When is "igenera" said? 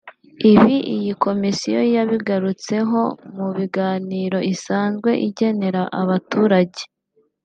5.27-5.81